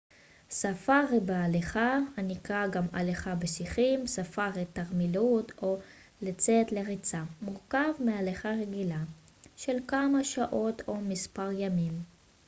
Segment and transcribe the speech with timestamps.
[0.49, 5.79] "ספארי בהליכה הנקרא גם "הליכה בשיחים" "ספארי תרמילאות" או
[6.21, 8.89] "לצאת לריצה" מורכב מהליכה רגלית
[9.57, 12.01] של כמה שעות או מספר ימים.